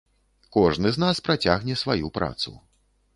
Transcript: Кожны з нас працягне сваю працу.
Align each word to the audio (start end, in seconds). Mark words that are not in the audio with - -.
Кожны 0.55 0.87
з 0.95 1.03
нас 1.03 1.21
працягне 1.27 1.75
сваю 1.83 2.11
працу. 2.17 2.55